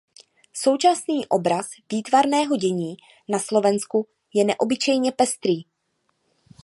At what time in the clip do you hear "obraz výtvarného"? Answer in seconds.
1.27-2.55